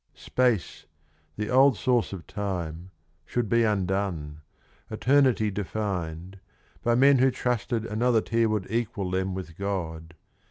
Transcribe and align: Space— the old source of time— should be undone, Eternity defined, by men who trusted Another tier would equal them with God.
Space— 0.15 0.87
the 1.37 1.51
old 1.51 1.77
source 1.77 2.11
of 2.11 2.25
time— 2.25 2.89
should 3.27 3.47
be 3.47 3.63
undone, 3.63 4.41
Eternity 4.89 5.51
defined, 5.51 6.39
by 6.81 6.95
men 6.95 7.19
who 7.19 7.29
trusted 7.29 7.85
Another 7.85 8.19
tier 8.21 8.49
would 8.49 8.65
equal 8.71 9.11
them 9.11 9.35
with 9.35 9.55
God. 9.55 10.15